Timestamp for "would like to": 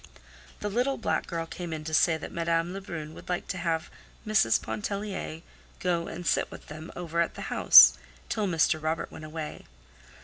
3.13-3.59